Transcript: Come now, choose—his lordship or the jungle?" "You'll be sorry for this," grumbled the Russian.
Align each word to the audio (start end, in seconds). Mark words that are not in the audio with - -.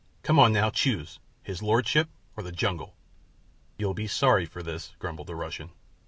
Come 0.23 0.37
now, 0.51 0.71
choose—his 0.71 1.61
lordship 1.61 2.09
or 2.35 2.41
the 2.41 2.51
jungle?" 2.51 2.95
"You'll 3.77 3.93
be 3.93 4.07
sorry 4.07 4.47
for 4.47 4.63
this," 4.63 4.95
grumbled 4.97 5.27
the 5.27 5.35
Russian. 5.35 5.69